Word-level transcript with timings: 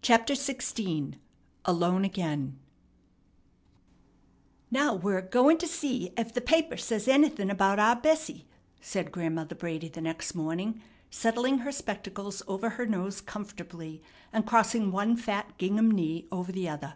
CHAPTER 0.00 0.34
XVI 0.34 1.14
ALONE 1.64 2.04
AGAIN 2.04 2.56
"Now 4.70 4.94
we're 4.94 5.20
goin' 5.20 5.58
to 5.58 5.66
see 5.66 6.12
ef 6.16 6.32
the 6.32 6.40
paper 6.40 6.76
says 6.76 7.08
anythin' 7.08 7.50
about 7.50 7.80
our 7.80 7.96
Bessie," 7.96 8.46
said 8.80 9.10
Grandmother 9.10 9.56
Brady 9.56 9.88
the 9.88 10.00
next 10.00 10.36
morning, 10.36 10.80
settling 11.10 11.58
her 11.58 11.72
spectacles 11.72 12.44
over 12.46 12.68
her 12.78 12.86
nose 12.86 13.20
comfortably 13.20 14.00
and 14.32 14.46
crossing 14.46 14.92
one 14.92 15.16
fat 15.16 15.58
gingham 15.58 15.90
knee 15.90 16.28
over 16.30 16.52
the 16.52 16.68
other. 16.68 16.94